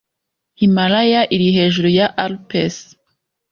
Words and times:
Himalaya 0.59 1.21
iri 1.35 1.49
hejuru 1.57 1.89
ya 1.97 2.07
Alpes.. 2.25 2.75